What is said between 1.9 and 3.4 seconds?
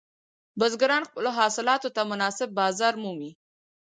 ته مناسب بازار مومي.